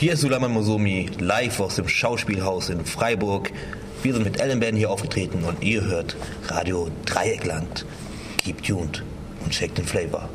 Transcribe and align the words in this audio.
Hier 0.00 0.14
ist 0.14 0.22
Sulaiman 0.22 0.52
Mosomi, 0.52 1.10
live 1.18 1.60
aus 1.60 1.76
dem 1.76 1.86
Schauspielhaus 1.86 2.70
in 2.70 2.86
Freiburg. 2.86 3.52
Wir 4.02 4.14
sind 4.14 4.24
mit 4.24 4.40
Ellen 4.40 4.58
Band 4.58 4.78
hier 4.78 4.90
aufgetreten 4.90 5.44
und 5.44 5.62
ihr 5.62 5.84
hört 5.84 6.16
Radio 6.46 6.88
Dreieckland. 7.04 7.84
Keep 8.38 8.62
tuned 8.62 9.04
und 9.44 9.50
checkt 9.50 9.76
den 9.76 9.84
Flavor. 9.84 10.30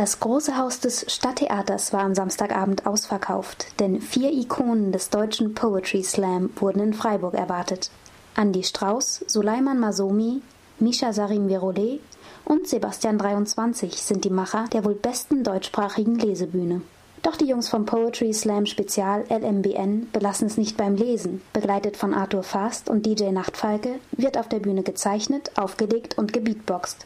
Das 0.00 0.18
große 0.18 0.56
Haus 0.56 0.80
des 0.80 1.04
Stadttheaters 1.12 1.92
war 1.92 2.00
am 2.00 2.14
Samstagabend 2.14 2.86
ausverkauft, 2.86 3.78
denn 3.80 4.00
vier 4.00 4.32
Ikonen 4.32 4.92
des 4.92 5.10
deutschen 5.10 5.52
Poetry 5.52 6.02
Slam 6.02 6.48
wurden 6.56 6.80
in 6.80 6.94
Freiburg 6.94 7.34
erwartet. 7.34 7.90
Andy 8.34 8.64
Strauß, 8.64 9.26
Suleiman 9.26 9.78
Masomi, 9.78 10.40
Misha 10.78 11.12
Sarim 11.12 11.50
Virole 11.50 12.00
und 12.46 12.66
Sebastian 12.66 13.18
23 13.18 14.00
sind 14.00 14.24
die 14.24 14.30
Macher 14.30 14.64
der 14.72 14.86
wohl 14.86 14.94
besten 14.94 15.44
deutschsprachigen 15.44 16.14
Lesebühne. 16.18 16.80
Doch 17.20 17.36
die 17.36 17.48
Jungs 17.48 17.68
vom 17.68 17.84
Poetry 17.84 18.32
Slam 18.32 18.64
Spezial 18.64 19.26
LMBN 19.28 20.08
belassen 20.14 20.46
es 20.46 20.56
nicht 20.56 20.78
beim 20.78 20.96
Lesen. 20.96 21.42
Begleitet 21.52 21.98
von 21.98 22.14
Arthur 22.14 22.42
Fast 22.42 22.88
und 22.88 23.04
DJ 23.04 23.32
Nachtfalke 23.32 24.00
wird 24.12 24.38
auf 24.38 24.48
der 24.48 24.60
Bühne 24.60 24.82
gezeichnet, 24.82 25.50
aufgelegt 25.58 26.16
und 26.16 26.32
gebeatboxt. 26.32 27.04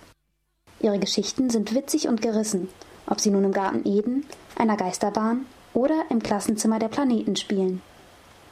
Ihre 0.84 0.98
Geschichten 0.98 1.48
sind 1.48 1.74
witzig 1.74 2.08
und 2.08 2.20
gerissen, 2.20 2.68
ob 3.06 3.18
sie 3.18 3.30
nun 3.30 3.42
im 3.44 3.52
Garten 3.52 3.88
Eden, 3.88 4.26
einer 4.54 4.76
Geisterbahn 4.76 5.46
oder 5.72 5.94
im 6.10 6.22
Klassenzimmer 6.22 6.78
der 6.78 6.88
Planeten 6.88 7.36
spielen. 7.36 7.80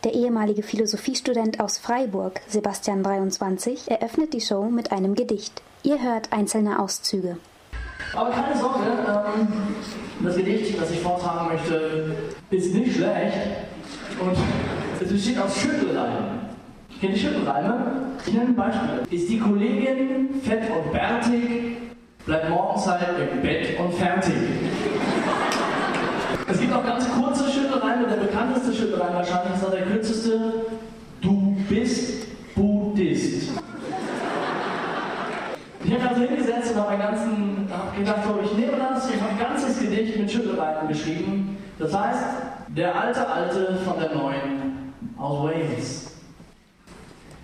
Der 0.02 0.14
ehemalige 0.14 0.62
Philosophiestudent 0.62 1.60
aus 1.60 1.76
Freiburg, 1.76 2.40
Sebastian 2.48 3.02
23, 3.02 3.90
eröffnet 3.90 4.32
die 4.32 4.40
Show 4.40 4.70
mit 4.70 4.92
einem 4.92 5.14
Gedicht. 5.14 5.60
Ihr 5.82 6.02
hört 6.02 6.32
einzelne 6.32 6.78
Auszüge. 6.78 7.36
Aber 8.14 8.30
keine 8.30 8.56
Sorge, 8.56 8.80
ähm, 9.06 9.48
das 10.24 10.34
Gedicht, 10.34 10.80
das 10.80 10.90
ich 10.90 11.00
vortragen 11.00 11.54
möchte, 11.54 12.16
ist 12.48 12.74
nicht 12.74 12.96
schlecht 12.96 13.36
und 14.18 14.38
es 15.02 15.12
besteht 15.12 15.38
aus 15.38 15.54
Schüttelreimen. 15.54 16.48
Kennt 16.98 17.12
ihr 17.12 17.18
Schüttelreime? 17.18 18.06
Ich 18.26 18.32
nenne 18.32 18.46
ein 18.46 18.56
Beispiel. 18.56 19.18
Ist 19.18 19.28
die 19.28 19.38
Kollegin 19.38 20.40
fett 20.42 20.62
und 20.70 20.92
bärtig, 20.92 21.81
bleibt 22.26 22.50
morgens 22.50 22.86
halt 22.86 23.02
im 23.32 23.42
Bett 23.42 23.78
und 23.78 23.94
fertig. 23.94 24.34
Es 26.48 26.60
gibt 26.60 26.72
auch 26.72 26.84
ganz 26.84 27.08
kurze 27.08 27.50
Schüttelreime. 27.50 28.06
Der 28.06 28.16
bekannteste 28.16 28.72
Schüttelreim 28.72 29.14
wahrscheinlich 29.14 29.54
ist 29.54 29.64
auch 29.64 29.70
der 29.70 29.82
kürzeste. 29.82 30.40
Du 31.20 31.56
bist 31.68 32.54
Buddhist. 32.54 33.52
Ich 35.84 35.92
habe 35.92 36.08
also 36.08 36.22
hingesetzt 36.22 36.72
und 36.74 36.80
habe 36.80 36.96
ganzen, 36.96 37.68
hab 37.70 37.96
gedacht, 37.96 38.20
so, 38.24 38.38
ich 38.44 38.52
nehme 38.56 38.78
das 38.78 39.06
und 39.06 39.20
habe 39.20 39.32
ein 39.32 39.38
ganzes 39.38 39.80
Gedicht 39.80 40.16
mit 40.16 40.30
Schüttelreimen 40.30 40.88
geschrieben. 40.88 41.58
Das 41.78 41.92
heißt, 41.92 42.24
der 42.68 42.94
alte 42.94 43.28
Alte 43.28 43.78
von 43.84 43.98
der 43.98 44.14
Neuen 44.14 44.94
aus 45.18 45.42
Wales. 45.44 46.12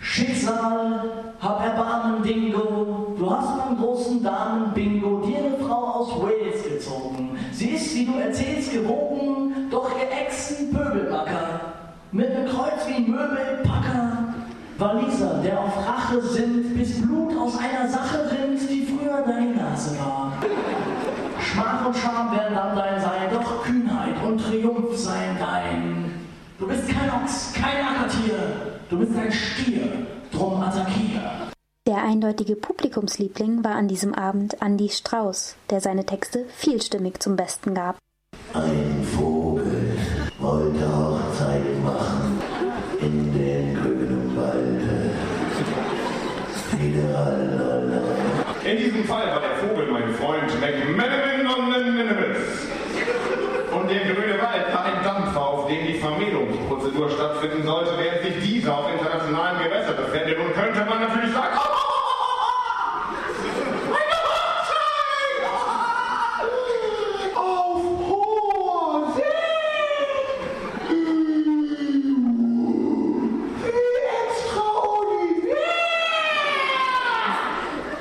Schicksal, 0.01 1.33
hab 1.41 1.65
Erbarmen, 1.65 2.23
Dingo. 2.23 2.98
Du 3.19 3.29
hast 3.29 3.59
beim 3.59 3.77
großen 3.77 4.23
Damen-Bingo 4.23 5.27
dir 5.27 5.39
eine 5.39 5.57
Frau 5.59 5.87
aus 5.87 6.23
Wales 6.23 6.63
gezogen. 6.63 7.37
Sie 7.51 7.71
ist, 7.71 7.93
wie 7.97 8.07
du 8.07 8.13
erzählst, 8.19 8.73
gewogen, 8.73 9.69
doch 9.71 9.91
ihr 9.99 10.09
ein 10.09 10.73
Pöbelmacker. 10.73 11.61
Mit 12.13 12.33
nem 12.33 12.47
Kreuz 12.47 12.87
wie 12.87 12.95
ein 12.95 13.11
Möbelpacker. 13.11 14.35
Waliser, 14.79 15.41
der 15.43 15.59
auf 15.59 15.77
Rache 15.85 16.23
sind, 16.23 16.79
bis 16.79 17.03
Blut 17.03 17.37
aus 17.37 17.59
einer 17.59 17.89
Sache 17.89 18.31
rinnt, 18.31 18.61
die 18.71 18.87
früher 18.87 19.23
deine 19.27 19.57
Nase 19.57 19.99
war. 19.99 20.33
Schmach 21.41 21.87
und 21.87 21.97
Scham 21.97 22.31
werden 22.31 22.55
dann 22.55 22.77
dein 22.77 23.01
sein, 23.01 23.29
doch 23.33 23.65
Kühnheit 23.65 24.15
und 24.25 24.39
Triumph 24.39 24.97
seien 24.97 25.37
dein. 25.41 26.13
Du 26.61 26.69
bist 26.69 26.89
kein 26.89 27.11
Ochs, 27.11 27.53
kein 27.53 27.85
Ackertier, 27.85 28.79
Du 28.89 28.99
bist 28.99 29.13
ein 29.19 29.31
Stier, 29.31 30.07
drum 30.33 30.63
attackier. 30.63 31.48
Der 31.99 32.07
eindeutige 32.07 32.55
Publikumsliebling 32.55 33.65
war 33.65 33.75
an 33.75 33.89
diesem 33.89 34.15
Abend 34.15 34.63
Andy 34.63 34.89
Strauß, 34.89 35.57
der 35.69 35.81
seine 35.81 36.07
Texte 36.07 36.45
vielstimmig 36.55 37.21
zum 37.21 37.35
Besten 37.35 37.75
gab. 37.75 37.99
Ein 38.55 39.05
Vogel 39.17 39.99
wollte 40.39 40.97
Hochzeit 40.97 41.83
machen 41.83 42.41
in 43.01 43.33
den 43.33 43.75
grünen 43.75 44.37
Walde. 44.37 45.11
In 48.65 48.77
diesem 48.77 49.03
Fall 49.03 49.27
war 49.27 49.41
der 49.41 49.57
Vogel 49.57 49.91
mein 49.91 50.15
Freund 50.15 50.61
McManaman 50.61 51.47
und 51.49 51.75
Und 53.75 53.91
der 53.91 54.05
grüne 54.05 54.39
Wald 54.41 54.73
war 54.73 54.85
ein 54.85 55.03
Dampfer, 55.03 55.41
auf 55.41 55.67
dem 55.67 55.85
die 55.85 55.95
Vermählungsprozedur 55.95 57.11
stattfinden 57.11 57.65
sollte, 57.65 57.91
während 57.99 58.23
sich 58.23 58.41
dieser 58.49 58.79
auf 58.79 58.93
internationalen 58.93 59.65
Gewässern 59.65 59.97
befindet. 59.97 60.39
Und 60.39 60.55
könnte 60.55 60.85
man 60.85 61.01
natürlich 61.01 61.33
sagen, 61.33 61.59
oh, 61.59 61.79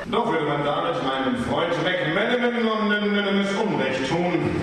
Doch 0.10 0.32
würde 0.32 0.46
man 0.46 0.64
damit 0.64 1.04
meinem 1.04 1.36
Freund 1.44 1.74
McManaman 1.84 3.46
Unrecht 3.62 4.10
tun. 4.10 4.56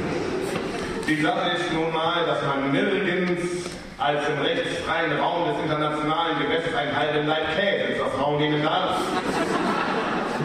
Die 1.06 1.20
Sache 1.20 1.50
ist 1.50 1.72
nun 1.72 1.92
mal, 1.92 2.24
dass 2.24 2.42
man 2.42 2.72
nirgends 2.72 3.68
als 3.98 4.26
im 4.28 4.40
rechtsfreien 4.64 5.18
Raum 5.20 5.46
des 5.46 5.58
internationalen 5.62 6.38
Gewässers 6.38 6.74
ein 6.74 6.96
halben 6.96 7.26
Leib 7.26 7.56
Käse 7.56 7.98
zur 7.98 8.06
Frau 8.08 8.38
nehmen 8.38 8.62
darf. 8.62 8.98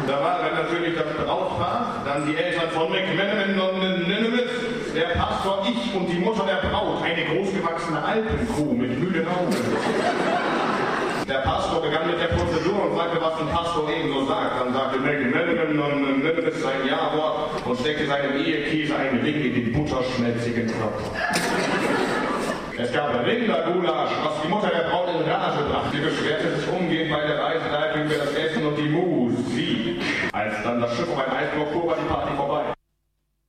Da 0.07 0.13
waren 0.23 0.41
dann 0.43 0.65
natürlich 0.65 0.95
das 0.95 1.25
Brautpaar, 1.25 2.01
dann 2.05 2.25
die 2.25 2.35
Eltern 2.35 2.69
von 2.71 2.89
McManaman 2.89 3.59
und 3.59 4.07
Ninemis, 4.07 4.49
der 4.95 5.19
Pastor, 5.19 5.65
ich 5.69 5.95
und 5.95 6.07
die 6.07 6.19
Mutter 6.19 6.43
der 6.45 6.67
Braut, 6.67 7.03
eine 7.03 7.23
großgewachsene 7.25 8.03
Alpenkuh 8.03 8.73
mit 8.73 8.99
müden 8.99 9.27
Augen. 9.27 9.55
Der 11.27 11.41
Pastor 11.45 11.81
begann 11.81 12.07
mit 12.07 12.19
der 12.19 12.33
Prozedur 12.33 12.89
und 12.89 12.97
sagte, 12.97 13.21
was 13.21 13.39
ein 13.39 13.49
Pastor 13.49 13.89
eben 13.89 14.11
so 14.11 14.25
sagt. 14.25 14.59
Dann 14.59 14.73
sagte 14.73 14.99
McManaman 14.99 15.79
und 15.79 16.23
Ninemis 16.23 16.61
sein 16.61 16.87
Ja-Wort 16.87 17.65
und 17.65 17.79
steckte 17.79 18.07
seinem 18.07 18.35
Ehekäse 18.35 18.95
einen 18.95 19.21
Ring 19.21 19.35
in 19.35 19.53
den 19.53 19.73
butterschmelzigen 19.73 20.67
Körper. 20.67 21.98
Es 22.81 22.93
gab 22.93 23.13
Rindergulasch, 23.25 24.11
was 24.23 24.41
die 24.41 24.47
Mutter 24.47 24.69
der 24.69 24.89
Braut 24.89 25.09
in 25.09 25.29
Rage 25.29 25.65
brachte. 25.69 25.97
Sie 25.97 26.01
beschwerte 26.01 26.55
sich 26.55 26.69
umgehend 26.69 27.11
bei 27.11 27.27
der 27.27 27.37
Reiseleitung 27.37 28.05
über 28.05 28.15
das 28.15 28.33
Essen 28.33 28.65
und 28.65 28.77
die 28.77 28.87
Musik. 28.87 30.01
Als 30.31 30.53
dann 30.63 30.79
das 30.79 30.95
Schiff 30.95 31.09
auf 31.09 31.17
ein 31.17 31.29
Eisblock 31.29 31.73
fuhr, 31.73 31.87
war 31.87 31.97
die 31.97 32.07
Party 32.07 32.35
vorbei. 32.37 32.61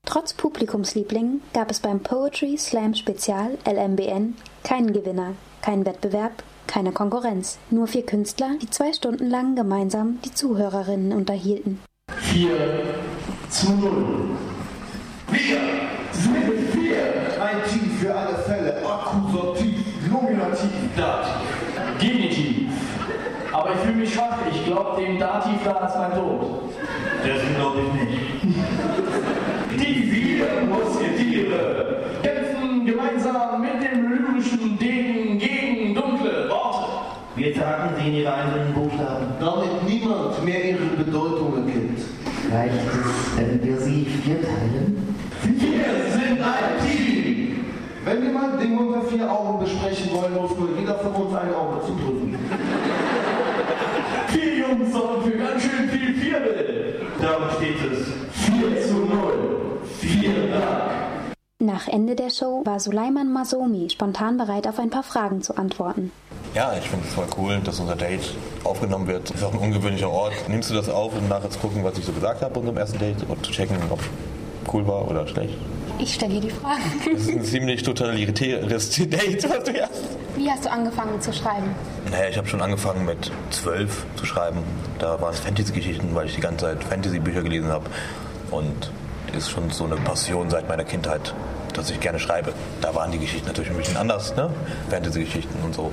Trotz 0.04 0.34
Publikumsliebling 0.34 1.42
gab 1.54 1.70
es 1.70 1.78
beim 1.78 2.00
Poetry 2.00 2.58
Slam 2.58 2.96
Spezial 2.96 3.56
LMBN 3.64 4.34
keinen 4.64 4.92
Gewinner, 4.92 5.34
keinen 5.62 5.86
Wettbewerb, 5.86 6.42
keine 6.66 6.90
Konkurrenz. 6.90 7.60
Nur 7.70 7.86
vier 7.86 8.04
Künstler, 8.04 8.56
die 8.60 8.70
zwei 8.70 8.92
Stunden 8.92 9.30
lang 9.30 9.54
gemeinsam 9.54 10.18
die 10.24 10.34
Zuhörerinnen 10.34 11.12
unterhielten. 11.12 11.78
4 12.18 12.50
zu 13.48 13.70
0. 13.70 13.92
Wir 15.30 15.60
sind 16.10 16.59
Nominativ, 20.60 20.96
Dativ. 20.96 21.98
Genitiv. 21.98 22.68
Aber 23.52 23.70
ich 23.72 23.78
fühle 23.78 23.94
mich 23.94 24.12
schwach. 24.12 24.38
Ich 24.52 24.64
glaube, 24.66 25.00
dem 25.00 25.18
Dativ 25.18 25.58
da 25.64 25.86
ist 25.86 25.96
mein 25.96 26.14
Tod. 26.14 26.62
Das 27.22 27.56
glaube 27.56 27.80
ich 27.80 27.92
nicht. 28.00 28.56
Die 29.78 30.02
vier 30.10 30.46
Musketiere 30.68 32.04
kämpfen 32.22 32.86
gemeinsam 32.86 33.60
mit 33.60 33.82
dem 33.82 34.10
lyrischen 34.10 34.78
Degen 34.78 35.38
gegen 35.38 35.94
dunkle 35.94 36.48
Worte. 36.50 36.88
Wir 37.36 37.54
tragen 37.54 37.94
sie 37.98 38.08
in 38.08 38.14
ihre 38.16 38.34
einzelnen 38.34 38.74
Buchstaben. 38.74 39.26
Damit 39.40 39.88
niemand 39.88 40.44
mehr 40.44 40.64
ihre 40.64 40.86
Bedeutung 40.96 41.54
erkennt. 41.56 42.00
Reicht 42.52 42.74
es, 42.74 43.38
wenn 43.38 43.64
wir 43.64 43.78
sie 43.78 44.04
vierteilen? 44.04 44.99
Dinge 48.60 48.78
unter 48.78 49.02
vier 49.02 49.30
Augen 49.30 49.58
besprechen 49.58 50.10
wollen, 50.12 50.34
muss 50.34 50.56
nur 50.56 50.78
jeder 50.78 50.94
von 50.96 51.12
uns 51.12 51.34
ein 51.34 51.54
Auge 51.54 51.80
zudrücken. 51.86 52.38
Vier 54.28 54.58
Jungs 54.58 54.92
sorgen 54.92 55.22
für 55.24 55.36
ganz 55.38 55.62
schön 55.62 55.88
viel 55.88 56.14
Vierbel. 56.14 57.00
Darum 57.20 57.48
steht 57.56 57.76
es. 57.92 58.06
4 58.44 58.86
zu 58.86 58.94
0. 58.94 59.08
Vielen 59.98 60.50
Dank. 60.52 61.00
Nach 61.58 61.88
Ende 61.88 62.14
der 62.14 62.30
Show 62.30 62.62
war 62.64 62.80
Suleiman 62.80 63.32
Masomi 63.32 63.90
spontan 63.90 64.38
bereit, 64.38 64.66
auf 64.66 64.78
ein 64.78 64.90
paar 64.90 65.02
Fragen 65.02 65.42
zu 65.42 65.56
antworten. 65.56 66.10
Ja, 66.54 66.72
ich 66.78 66.88
finde 66.88 67.06
es 67.06 67.14
voll 67.14 67.26
cool, 67.38 67.60
dass 67.62 67.80
unser 67.80 67.96
Date 67.96 68.34
aufgenommen 68.64 69.06
wird. 69.06 69.30
Ist 69.30 69.44
auch 69.44 69.52
ein 69.52 69.58
ungewöhnlicher 69.58 70.10
Ort. 70.10 70.32
Nimmst 70.48 70.70
du 70.70 70.74
das 70.74 70.88
auf, 70.88 71.16
um 71.16 71.28
nachher 71.28 71.50
zu 71.50 71.58
gucken, 71.58 71.84
was 71.84 71.98
ich 71.98 72.04
so 72.04 72.12
gesagt 72.12 72.42
habe 72.42 72.58
unserem 72.58 72.78
ersten 72.78 72.98
Date 72.98 73.24
und 73.28 73.44
zu 73.44 73.52
checken, 73.52 73.76
ob 73.90 74.00
cool 74.72 74.86
war 74.86 75.08
oder 75.08 75.26
schlecht? 75.26 75.56
Ich 76.02 76.14
stelle 76.14 76.34
dir 76.34 76.40
die 76.40 76.50
Fragen. 76.50 76.80
Das 77.12 77.22
ist 77.22 77.30
ein 77.30 77.44
ziemlich 77.44 77.82
totalitäres 77.82 78.90
Date, 78.90 79.44
was 79.48 79.64
du 79.64 79.82
hast. 79.82 80.02
Wie 80.34 80.50
hast 80.50 80.64
du 80.64 80.70
angefangen 80.70 81.20
zu 81.20 81.30
schreiben? 81.30 81.74
Naja, 82.10 82.28
ich 82.30 82.38
habe 82.38 82.48
schon 82.48 82.62
angefangen 82.62 83.04
mit 83.04 83.30
zwölf 83.50 84.06
zu 84.16 84.24
schreiben. 84.24 84.60
Da 84.98 85.20
waren 85.20 85.34
es 85.34 85.40
Fantasy-Geschichten, 85.40 86.14
weil 86.14 86.26
ich 86.26 86.36
die 86.36 86.40
ganze 86.40 86.64
Zeit 86.64 86.84
Fantasy-Bücher 86.84 87.42
gelesen 87.42 87.68
habe. 87.68 87.84
Und 88.50 88.90
ist 89.36 89.50
schon 89.50 89.68
so 89.70 89.84
eine 89.84 89.96
Passion 89.96 90.48
seit 90.48 90.68
meiner 90.68 90.84
Kindheit, 90.84 91.34
dass 91.74 91.90
ich 91.90 92.00
gerne 92.00 92.18
schreibe. 92.18 92.54
Da 92.80 92.94
waren 92.94 93.12
die 93.12 93.18
Geschichten 93.18 93.46
natürlich 93.46 93.70
ein 93.70 93.76
bisschen 93.76 93.98
anders, 93.98 94.34
ne? 94.34 94.50
Fantasy-Geschichten 94.88 95.58
und 95.62 95.74
so. 95.74 95.92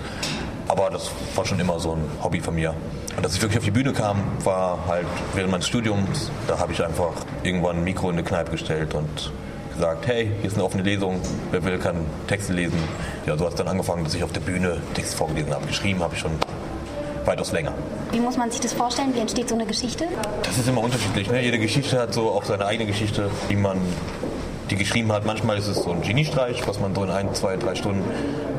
Aber 0.70 0.90
das 0.90 1.12
war 1.36 1.46
schon 1.46 1.60
immer 1.60 1.82
so 1.82 1.94
ein 1.94 2.04
Hobby 2.24 2.40
von 2.40 2.56
mir. 2.56 2.74
Und 3.18 3.26
dass 3.26 3.36
ich 3.36 3.42
wirklich 3.42 3.58
auf 3.58 3.66
die 3.66 3.72
Bühne 3.72 3.92
kam, 3.92 4.22
war 4.46 4.80
halt 4.88 5.06
während 5.34 5.52
meines 5.52 5.68
Studiums. 5.68 6.32
Da 6.48 6.60
habe 6.60 6.72
ich 6.72 6.82
einfach 6.82 7.12
irgendwann 7.44 7.78
ein 7.78 7.84
Mikro 7.84 8.10
in 8.10 8.16
eine 8.16 8.24
Kneipe 8.24 8.52
gestellt 8.52 8.94
und 8.94 9.32
gesagt, 9.78 10.08
hey, 10.08 10.32
hier 10.42 10.48
ist 10.50 10.56
eine 10.56 10.64
offene 10.64 10.84
Lesung, 10.84 11.22
wer 11.52 11.64
will, 11.64 11.78
kann 11.78 11.98
Texte 12.28 12.54
lesen. 12.54 12.78
Ja, 13.26 13.38
so 13.38 13.46
hat 13.46 13.52
es 13.52 13.58
dann 13.58 13.68
angefangen, 13.68 14.04
dass 14.04 14.16
ich 14.16 14.24
auf 14.24 14.32
der 14.32 14.42
Bühne 14.42 14.82
Texte 14.94 15.16
vorgelesen 15.16 15.54
habe. 15.54 15.66
Geschrieben 15.68 16.02
habe 16.02 16.16
ich 16.16 16.20
schon 16.20 16.32
weitaus 17.26 17.52
länger. 17.52 17.74
Wie 18.12 18.20
muss 18.20 18.38
man 18.38 18.50
sich 18.50 18.60
das 18.60 18.74
vorstellen? 18.74 19.14
Wie 19.14 19.20
entsteht 19.20 19.50
so 19.50 19.56
eine 19.56 19.66
Geschichte? 19.66 20.06
Das 20.44 20.58
ist 20.58 20.68
immer 20.68 20.82
unterschiedlich. 20.82 21.30
Ne? 21.30 21.44
Jede 21.44 21.60
Geschichte 21.60 22.00
hat 22.00 22.14
so 22.14 22.32
auch 22.32 22.44
seine 22.44 22.66
eigene 22.66 22.88
Geschichte, 22.88 23.30
die 23.50 23.56
man 23.56 23.78
die 24.70 24.76
geschrieben 24.76 25.12
hat. 25.12 25.26
Manchmal 25.26 25.58
ist 25.58 25.68
es 25.68 25.84
so 25.84 25.92
ein 25.92 26.02
Geniestreich, 26.02 26.68
was 26.68 26.80
man 26.80 26.96
so 26.96 27.04
in 27.04 27.12
ein, 27.12 27.34
zwei, 27.36 27.56
drei 27.58 27.76
Stunden 27.76 28.04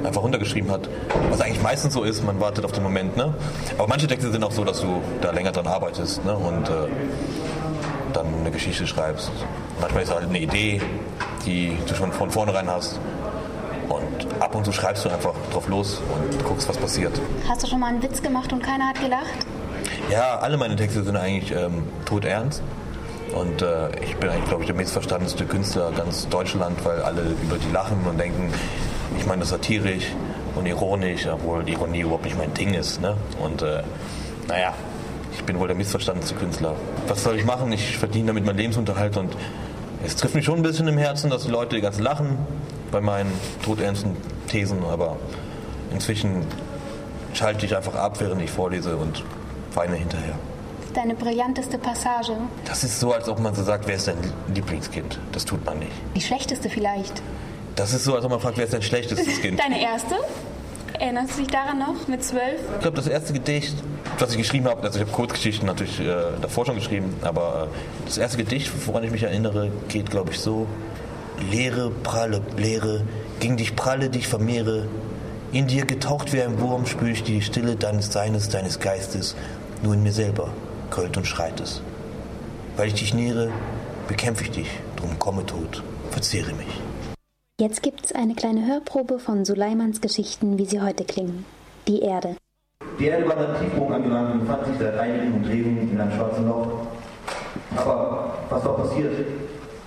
einfach 0.06 0.22
runtergeschrieben 0.22 0.70
hat. 0.70 0.88
Was 1.30 1.40
eigentlich 1.40 1.62
meistens 1.62 1.94
so 1.94 2.04
ist, 2.04 2.24
man 2.24 2.40
wartet 2.40 2.64
auf 2.64 2.72
den 2.72 2.82
Moment. 2.82 3.16
Ne? 3.16 3.34
Aber 3.76 3.88
manche 3.88 4.06
Texte 4.06 4.30
sind 4.30 4.44
auch 4.44 4.52
so, 4.52 4.64
dass 4.64 4.80
du 4.80 5.02
da 5.20 5.32
länger 5.32 5.52
dran 5.52 5.66
arbeitest 5.66 6.24
ne? 6.24 6.36
und 6.36 6.68
äh, 6.68 6.88
dann 8.12 8.26
eine 8.40 8.50
Geschichte 8.50 8.86
schreibst. 8.86 9.30
Manchmal 9.80 10.02
ist 10.02 10.08
es 10.08 10.14
halt 10.14 10.28
eine 10.28 10.38
Idee, 10.40 10.80
die 11.44 11.76
du 11.86 11.94
schon 11.94 12.12
von 12.12 12.30
vornherein 12.30 12.68
hast. 12.68 12.98
Und 13.88 14.26
ab 14.40 14.54
und 14.54 14.64
zu 14.64 14.72
schreibst 14.72 15.04
du 15.04 15.08
einfach 15.08 15.34
drauf 15.52 15.68
los 15.68 16.00
und 16.14 16.44
guckst, 16.44 16.68
was 16.68 16.76
passiert. 16.76 17.18
Hast 17.48 17.62
du 17.62 17.66
schon 17.66 17.80
mal 17.80 17.86
einen 17.86 18.02
Witz 18.02 18.22
gemacht 18.22 18.52
und 18.52 18.62
keiner 18.62 18.88
hat 18.88 19.00
gelacht? 19.00 19.46
Ja, 20.10 20.38
alle 20.38 20.56
meine 20.56 20.76
Texte 20.76 21.02
sind 21.02 21.16
eigentlich 21.16 21.52
ähm, 21.52 21.84
todernst. 22.04 22.62
Und 23.34 23.62
äh, 23.62 23.88
ich 24.02 24.16
bin 24.16 24.30
eigentlich, 24.30 24.48
glaube 24.48 24.62
ich, 24.62 24.66
der 24.66 24.76
missverstandenste 24.76 25.44
Künstler 25.44 25.92
ganz 25.92 26.28
Deutschland, 26.28 26.84
weil 26.84 27.02
alle 27.02 27.22
über 27.42 27.56
die 27.56 27.70
lachen 27.72 27.98
und 28.08 28.18
denken, 28.18 28.52
ich 29.18 29.26
meine 29.26 29.40
das 29.40 29.50
satirisch 29.50 30.12
und 30.54 30.66
ironisch, 30.66 31.26
obwohl 31.26 31.68
Ironie 31.68 32.00
überhaupt 32.00 32.24
nicht 32.24 32.38
mein 32.38 32.52
Ding 32.54 32.74
ist. 32.74 33.00
Ne? 33.00 33.16
Und 33.42 33.62
äh, 33.62 33.82
naja, 34.48 34.74
ich 35.32 35.44
bin 35.44 35.58
wohl 35.58 35.68
der 35.68 35.76
missverstandenste 35.76 36.34
Künstler. 36.34 36.74
Was 37.06 37.22
soll 37.22 37.36
ich 37.36 37.44
machen? 37.44 37.70
Ich 37.72 37.96
verdiene 37.98 38.28
damit 38.28 38.44
meinen 38.44 38.56
Lebensunterhalt 38.56 39.16
und 39.16 39.36
es 40.04 40.16
trifft 40.16 40.34
mich 40.34 40.44
schon 40.44 40.56
ein 40.56 40.62
bisschen 40.62 40.88
im 40.88 40.98
Herzen, 40.98 41.30
dass 41.30 41.44
die 41.44 41.50
Leute 41.50 41.76
die 41.76 41.82
ganzen 41.82 42.02
lachen 42.02 42.38
bei 42.90 43.00
meinen 43.00 43.32
todernsten 43.64 44.16
Thesen, 44.46 44.84
aber 44.84 45.16
inzwischen 45.92 46.46
schalte 47.34 47.66
ich 47.66 47.76
einfach 47.76 47.94
ab, 47.94 48.20
während 48.20 48.42
ich 48.42 48.50
vorlese 48.50 48.96
und 48.96 49.24
weine 49.74 49.96
hinterher. 49.96 50.34
Deine 50.94 51.14
brillanteste 51.14 51.78
Passage? 51.78 52.32
Das 52.64 52.82
ist 52.82 52.98
so, 52.98 53.12
als 53.12 53.28
ob 53.28 53.40
man 53.40 53.54
so 53.54 53.62
sagt, 53.62 53.86
wer 53.86 53.96
ist 53.96 54.08
dein 54.08 54.16
Lieblingskind? 54.54 55.18
Das 55.32 55.44
tut 55.44 55.64
man 55.64 55.78
nicht. 55.78 55.92
Die 56.16 56.20
schlechteste 56.20 56.70
vielleicht? 56.70 57.22
Das 57.76 57.92
ist 57.92 58.04
so, 58.04 58.14
als 58.14 58.24
ob 58.24 58.30
man 58.30 58.40
fragt, 58.40 58.56
wer 58.56 58.64
ist 58.64 58.74
dein 58.74 58.82
schlechtestes 58.82 59.40
Kind? 59.40 59.60
Deine 59.64 59.80
erste? 59.80 60.16
Erinnerst 60.98 61.36
du 61.36 61.42
dich 61.42 61.50
daran 61.50 61.78
noch, 61.78 62.08
mit 62.08 62.24
zwölf? 62.24 62.60
Ich 62.74 62.80
glaube, 62.80 62.96
das 62.96 63.06
erste 63.06 63.32
Gedicht, 63.32 63.76
was 64.18 64.32
ich 64.32 64.38
geschrieben 64.38 64.66
habe, 64.66 64.82
also 64.82 64.98
ich 64.98 65.04
habe 65.04 65.12
Kurzgeschichten 65.12 65.66
natürlich 65.66 66.00
äh, 66.00 66.16
davor 66.42 66.66
schon 66.66 66.74
geschrieben, 66.74 67.14
aber 67.22 67.68
äh, 67.72 68.06
das 68.06 68.18
erste 68.18 68.36
Gedicht, 68.36 68.72
woran 68.86 69.04
ich 69.04 69.12
mich 69.12 69.22
erinnere, 69.22 69.70
geht, 69.86 70.10
glaube 70.10 70.32
ich, 70.32 70.40
so. 70.40 70.66
Leere, 71.52 71.90
pralle, 71.90 72.42
leere, 72.56 73.02
ging 73.38 73.56
dich 73.56 73.76
pralle, 73.76 74.10
dich 74.10 74.26
vermehre. 74.26 74.88
In 75.52 75.68
dir 75.68 75.86
getaucht 75.86 76.32
wie 76.32 76.42
ein 76.42 76.60
Wurm 76.60 76.84
spür 76.84 77.08
ich 77.08 77.22
die 77.22 77.42
Stille 77.42 77.76
deines 77.76 78.12
Seines, 78.12 78.48
deines 78.48 78.80
Geistes, 78.80 79.36
nur 79.84 79.94
in 79.94 80.02
mir 80.02 80.12
selber 80.12 80.50
grölt 80.90 81.16
und 81.16 81.28
schreit 81.28 81.60
es. 81.60 81.80
Weil 82.76 82.88
ich 82.88 82.94
dich 82.94 83.14
nähere, 83.14 83.50
bekämpfe 84.08 84.42
ich 84.42 84.50
dich, 84.50 84.70
drum 84.96 85.16
komme 85.20 85.46
tot, 85.46 85.84
verzehre 86.10 86.52
mich. 86.54 86.80
Jetzt 87.60 87.82
gibt's 87.82 88.12
eine 88.12 88.36
kleine 88.36 88.68
Hörprobe 88.68 89.18
von 89.18 89.44
Suleimans 89.44 90.00
Geschichten, 90.00 90.58
wie 90.58 90.64
sie 90.64 90.80
heute 90.80 91.02
klingen. 91.02 91.44
Die 91.88 92.02
Erde. 92.02 92.36
Die 93.00 93.06
Erde 93.06 93.28
war 93.28 93.36
seit 93.36 93.58
Tiefbogen 93.58 93.94
angelangt 93.94 94.34
und 94.34 94.40
befand 94.46 94.66
sich 94.66 94.76
seit 94.78 94.96
einigen 94.96 95.34
Umdrehungen 95.34 95.90
in 95.90 96.00
einem 96.00 96.12
schwarzen 96.12 96.46
Loch. 96.46 96.86
Aber 97.74 98.38
was 98.48 98.64
war 98.64 98.76
passiert? 98.76 99.12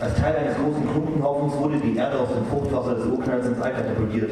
Als 0.02 0.16
Teil 0.16 0.36
eines 0.36 0.58
großen 0.58 0.86
Klumpenhaufens 0.92 1.54
wurde 1.56 1.78
die 1.80 1.96
Erde 1.96 2.20
aus 2.20 2.28
dem 2.34 2.46
Fruchtwasser 2.48 2.96
des 2.96 3.06
Urknalls 3.06 3.46
ins 3.46 3.62
All 3.62 3.72
katapultiert. 3.72 4.32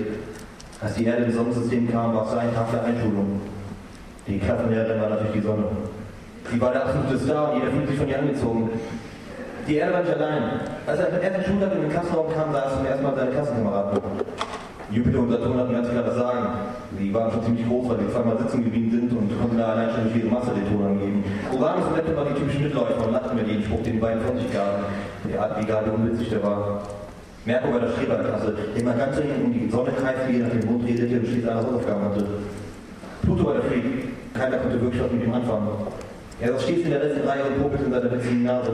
Als 0.82 0.96
die 0.96 1.06
Erde 1.06 1.24
ins 1.24 1.36
Sonnensystem 1.36 1.90
kam, 1.90 2.14
war 2.14 2.28
es 2.28 2.38
ein 2.38 2.54
Tag 2.54 2.70
der 2.74 2.84
Einschulung. 2.84 3.40
Die 4.28 4.38
Klassenlehrerin 4.38 5.00
war 5.00 5.10
natürlich 5.12 5.36
die 5.36 5.48
Sonne. 5.48 5.64
Sie 6.52 6.60
war 6.60 6.74
der 6.74 6.88
absolute 6.88 7.18
Star 7.18 7.54
und 7.54 7.60
jeder 7.60 7.72
fühlt 7.72 7.88
sich 7.88 7.98
von 8.00 8.10
ihr 8.10 8.20
angezogen. 8.20 8.70
Die 9.70 9.76
Erde 9.76 9.94
war 9.94 10.02
nicht 10.02 10.14
allein. 10.18 10.66
Als 10.88 11.00
er 11.00 11.14
am 11.14 11.22
ersten 11.22 11.44
Schultag 11.46 11.70
in 11.76 11.82
den 11.86 11.92
Klassenraum 11.92 12.34
kam, 12.34 12.52
sah 12.52 12.66
er 12.66 12.74
zum 12.74 12.86
ersten 12.90 13.04
Mal 13.04 13.14
seine 13.14 13.30
Klassenkameraden. 13.30 14.02
Jupiter 14.90 15.20
und 15.20 15.30
Saturn 15.30 15.60
hatten 15.60 15.74
ganz 15.74 15.90
klar 15.90 16.04
das 16.10 16.16
Sagen. 16.16 16.48
Die 16.98 17.14
waren 17.14 17.30
schon 17.30 17.44
ziemlich 17.46 17.68
groß, 17.70 17.90
weil 17.90 18.00
sie 18.02 18.10
zweimal 18.10 18.38
sitzen 18.40 18.64
geblieben 18.64 18.90
sind 18.90 19.14
und 19.14 19.30
konnten 19.38 19.60
da 19.62 19.78
allein 19.78 19.94
schon 19.94 20.10
ihre 20.10 20.26
Masse 20.34 20.58
den 20.58 20.66
Ton 20.66 20.82
angeben. 20.90 21.24
Uranus 21.54 21.86
und 21.86 21.96
Neptun 22.02 22.16
waren 22.18 22.28
die 22.34 22.40
typischen 22.42 22.64
Mitläufer 22.64 22.98
und 22.98 23.14
lachten 23.14 23.36
mit 23.38 23.46
jedem 23.46 23.64
Spruch, 23.64 23.84
den 23.86 23.94
die 23.94 24.00
beiden 24.02 24.22
von 24.26 24.38
sich 24.42 24.50
gaben. 24.52 24.90
Egal 25.30 25.86
wie 25.86 25.94
unwitzig 25.94 26.30
der 26.34 26.42
war. 26.42 26.82
Merkur 27.46 27.74
war 27.74 27.80
der 27.80 27.94
Streberklasse, 27.94 28.56
dem 28.74 28.86
man 28.86 28.98
ganz 28.98 29.16
dringend 29.18 29.46
um 29.46 29.54
die 29.54 29.70
Sonne 29.70 29.92
kreiste, 29.94 30.34
je 30.34 30.40
nach 30.40 30.50
dem 30.50 30.66
Mond 30.66 30.82
redete 30.90 31.14
und 31.14 31.28
schließlich 31.30 31.46
alle 31.46 31.62
Hausaufgaben 31.62 32.04
hatte. 32.10 32.26
Pluto 33.22 33.46
war 33.46 33.54
der 33.54 33.70
Freak. 33.70 33.86
Keiner 34.34 34.58
konnte 34.58 34.82
wirklich 34.82 35.04
was 35.04 35.12
mit 35.12 35.24
ihm 35.24 35.34
anfangen. 35.34 35.70
Er 36.42 36.54
saß 36.54 36.64
stets 36.64 36.86
in 36.86 36.90
der 36.90 37.04
letzten 37.06 37.28
Reihe 37.28 37.44
und 37.46 37.62
popelte 37.62 37.86
in 37.86 37.92
seiner 37.94 38.12
witzigen 38.12 38.44
Nase. 38.44 38.72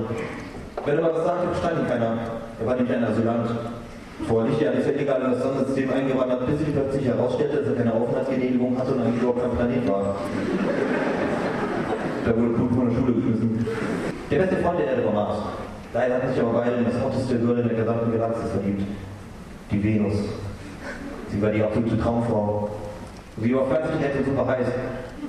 Wenn 0.85 0.97
er 0.97 1.01
mal 1.01 1.15
was 1.15 1.25
sagte, 1.25 1.47
verstand 1.47 1.89
keiner. 1.89 2.13
Er 2.59 2.65
war 2.65 2.75
nämlich 2.75 2.95
ein 2.95 3.03
Asylant. 3.03 3.49
Vorher 4.27 4.49
nicht, 4.49 4.61
er 4.61 4.73
ist 4.73 4.87
illegal 4.87 5.19
in 5.21 5.31
das 5.31 5.41
Sonnensystem 5.41 5.91
eingewandert, 5.91 6.45
bis 6.45 6.59
sich 6.59 6.71
plötzlich 6.71 7.05
herausstellte, 7.05 7.57
dass 7.57 7.67
er 7.67 7.75
keine 7.75 7.93
Aufenthaltsgenehmigung 7.93 8.77
hatte 8.77 8.91
und 8.93 9.01
eigentlich 9.01 9.21
überhaupt 9.21 9.41
kein 9.41 9.51
Planet 9.57 9.89
war. 9.89 10.15
Da 12.23 12.37
wurde 12.37 12.49
Pluto 12.53 12.75
von 12.75 12.89
der 12.89 12.95
Schule 12.95 13.13
geschmissen. 13.13 13.65
Der 14.29 14.37
beste 14.37 14.55
Freund 14.57 14.79
der 14.79 14.87
Erde 14.87 15.05
war 15.05 15.13
Mars. 15.13 15.37
Leider 15.93 16.15
hatten 16.15 16.29
sich 16.29 16.41
aber 16.41 16.53
beide 16.53 16.75
in 16.77 16.85
das 16.85 17.01
hotteste 17.01 17.35
in 17.35 17.67
der 17.67 17.77
gesamten 17.77 18.11
Galaxis 18.11 18.51
verliebt. 18.51 18.83
Die 19.71 19.83
Venus. 19.83 20.15
Sie 21.29 21.41
war 21.41 21.49
die 21.49 21.63
absolute 21.63 21.97
Traumfrau. 21.97 22.69
Sie 23.41 23.53
war 23.53 23.67
nett 23.67 24.15
und 24.19 24.25
super 24.25 24.47
heiß. 24.47 24.67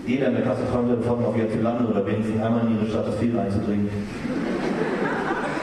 Jeder 0.07 0.29
in 0.29 0.35
der 0.35 0.43
Klasse 0.43 0.63
träumte 0.71 0.97
davon, 0.97 1.25
auf 1.25 1.37
ihr 1.37 1.51
zu 1.51 1.59
landen 1.59 1.87
oder 1.87 2.07
wenigstens 2.07 2.43
einmal 2.43 2.61
in 2.67 2.77
ihre 2.77 2.87
Stratosphäre 2.87 3.41
einzudringen. 3.41 3.91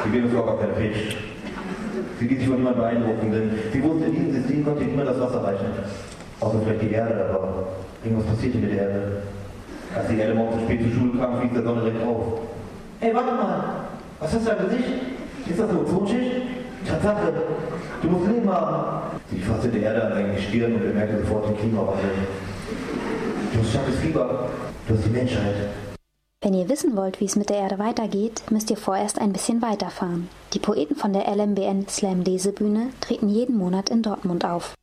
War 0.04 0.46
gar 0.46 0.58
keine 0.58 0.74
Pitch. 0.74 1.16
Sie 2.20 2.28
ließ 2.28 2.40
sich 2.40 2.48
von 2.48 2.58
niemandem 2.58 2.82
beeindrucken, 2.82 3.32
denn 3.32 3.52
sie 3.72 3.84
wusste, 3.84 4.06
in 4.06 4.12
diesem 4.12 4.34
System 4.34 4.66
konnte 4.66 4.84
niemand 4.84 5.08
das 5.08 5.20
Wasser 5.20 5.44
reichen. 5.44 5.66
Außer 6.42 6.60
vielleicht 6.62 6.82
die 6.82 6.92
Erde, 6.92 7.30
aber 7.34 7.68
irgendwas 8.04 8.28
passierte 8.28 8.58
mit 8.58 8.72
der 8.72 8.80
Erde. 8.80 9.24
Als 9.96 10.08
die 10.10 10.18
Erde 10.18 10.34
morgens 10.34 10.60
zu 10.60 10.66
spät 10.66 10.82
zur 10.82 10.92
Schule 10.92 11.20
kam, 11.20 11.40
fließt 11.40 11.56
der 11.56 11.64
Sonne 11.64 11.82
direkt 11.82 12.06
auf. 12.06 12.40
Hey, 13.00 13.16
warte 13.16 13.32
mal! 13.32 13.64
Was 14.20 14.34
hast 14.34 14.46
du 14.46 14.52
im 14.52 14.70
Gesicht? 14.70 14.90
Ist 15.48 15.60
das 15.60 15.70
eine 15.70 15.80
Ozonschicht? 15.80 16.32
Tatsache, 16.86 17.34
du 18.02 18.08
musst 18.10 18.28
Leben 18.28 18.52
haben. 18.52 19.20
Sie 19.32 19.40
fasste 19.40 19.70
die 19.70 19.80
Erde 19.80 20.04
an 20.04 20.14
seine 20.14 20.38
Stirn 20.38 20.74
und 20.74 20.82
bemerkte 20.82 21.22
sofort 21.22 21.48
den 21.48 21.58
Klimawandel. 21.58 22.10
Du 23.54 23.60
hast 23.60 23.70
starkes 23.70 23.96
Fieber. 24.00 24.50
Du 24.86 24.96
hast 24.96 25.06
die 25.06 25.12
Menschheit. 25.12 25.56
Wenn 26.44 26.54
ihr 26.54 26.68
wissen 26.68 26.98
wollt, 26.98 27.22
wie 27.22 27.26
es 27.26 27.38
mit 27.38 27.50
der 27.50 27.60
Erde 27.60 27.80
weitergeht, 27.80 28.44
müsst 28.52 28.70
ihr 28.70 28.76
vorerst 28.76 29.18
ein 29.18 29.32
bisschen 29.32 29.62
weiterfahren. 29.62 30.28
Die 30.52 30.60
Poeten 30.60 30.98
von 30.98 31.14
der 31.14 31.34
LMBN 31.34 31.88
Slam 31.88 32.22
Lesebühne 32.22 32.90
treten 33.00 33.30
jeden 33.30 33.58
Monat 33.58 33.90
in 33.90 34.02
Dortmund 34.02 34.44
auf. 34.44 34.76